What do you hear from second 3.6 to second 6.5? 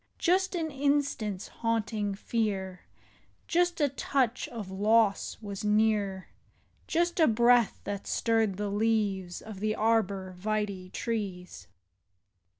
a touch of loss was near,